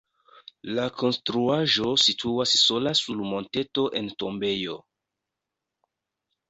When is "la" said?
0.77-0.85